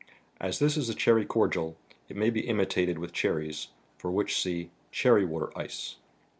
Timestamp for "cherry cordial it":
0.95-2.15